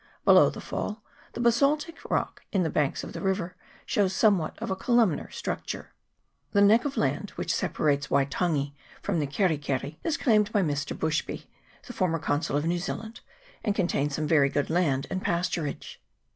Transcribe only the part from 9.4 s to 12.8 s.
keri is claimed by Mr. Bushby, the former consul of New